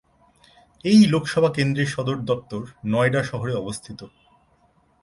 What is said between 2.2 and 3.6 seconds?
দফতর নয়ডা শহরে